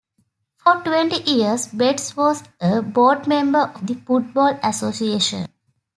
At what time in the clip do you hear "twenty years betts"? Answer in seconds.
0.81-2.17